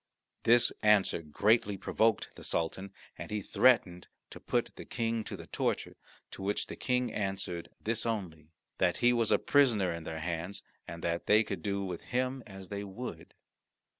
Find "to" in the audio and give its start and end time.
4.31-4.39, 5.25-5.37, 6.31-6.41